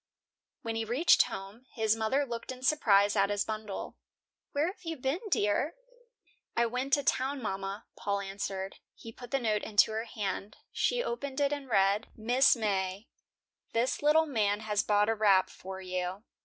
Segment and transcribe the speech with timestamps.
[0.63, 3.97] When he reached home, his mother looked in surprise at his bundle.
[4.51, 5.75] "Where have you been, dear?"
[6.57, 8.77] "I went to town, mama," Paul answered.
[8.95, 10.57] He put the note into her hand.
[10.71, 12.55] She opened it and read: "MRS.
[12.59, 13.09] MAY:
[13.73, 16.23] This little man has bought a wrap for you.